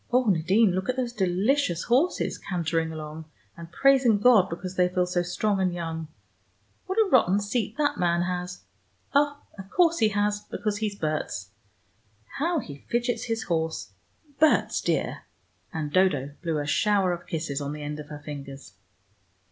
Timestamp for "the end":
17.71-17.99